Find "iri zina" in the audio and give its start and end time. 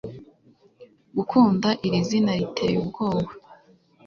1.87-2.31